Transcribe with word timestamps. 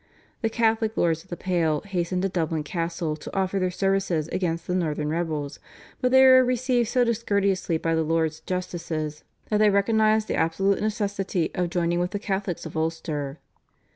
The 0.41 0.49
Catholic 0.49 0.97
Lords 0.97 1.23
of 1.23 1.29
the 1.29 1.37
Pale 1.37 1.81
hastened 1.81 2.23
to 2.23 2.29
Dublin 2.29 2.63
Castle 2.63 3.15
to 3.17 3.37
offer 3.37 3.59
their 3.59 3.69
services 3.69 4.27
against 4.29 4.65
the 4.65 4.73
Northern 4.73 5.09
rebels, 5.11 5.59
but 6.01 6.09
they 6.11 6.23
were 6.25 6.43
received 6.43 6.89
so 6.89 7.03
discourteously 7.03 7.77
by 7.77 7.93
the 7.93 8.01
Lords 8.01 8.39
Justices 8.39 9.23
that 9.51 9.59
they 9.59 9.69
recognised 9.69 10.27
the 10.27 10.33
absolute 10.33 10.81
necessity 10.81 11.51
of 11.53 11.69
joining 11.69 11.99
with 11.99 12.09
the 12.09 12.17
Catholics 12.17 12.65
of 12.65 12.75
Ulster. 12.75 13.37